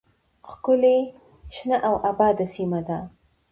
[0.49, 0.97] ،ښکلې،
[1.55, 2.99] شنه او آباده سیمه ده.